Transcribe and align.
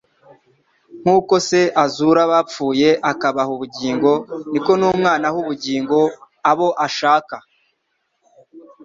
Nk'uko 1.01 1.33
Se 1.47 1.61
azura 1.83 2.19
abapfuye 2.27 2.89
akabaha 3.11 3.49
ubugingo 3.55 4.11
niko 4.51 4.71
n'Umwana 4.79 5.23
aha 5.29 5.37
ubugingo 5.43 5.97
abo 6.51 6.67
ashaka" 6.85 7.35